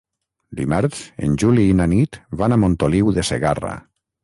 [0.61, 3.79] Dimarts en Juli i na Nit van a Montoliu de Segarra.